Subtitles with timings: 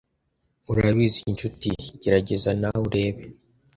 [0.71, 1.69] Urabizi, nshuti,
[2.01, 3.23] gerageza nawe urebe